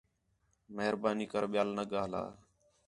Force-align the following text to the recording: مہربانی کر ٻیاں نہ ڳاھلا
مہربانی 0.75 1.25
کر 1.31 1.43
ٻیاں 1.51 1.65
نہ 1.77 1.83
ڳاھلا 1.91 2.23